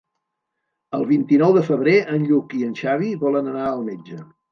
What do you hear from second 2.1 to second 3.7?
en Lluc i en Xavi volen anar